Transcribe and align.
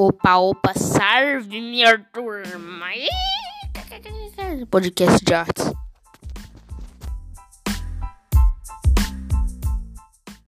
Opa, 0.00 0.36
opa, 0.36 0.74
salve 0.78 1.60
minha 1.60 1.98
turma! 2.12 2.86
Podcast 4.70 5.24
de 5.24 5.34
artes. 5.34 5.72